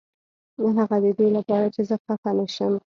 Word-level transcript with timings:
هغه 0.79 0.97
ددې 1.05 1.27
لپاره 1.37 1.67
چې 1.75 1.81
زه 1.89 1.95
خفه 2.05 2.31
نشم. 2.37 2.73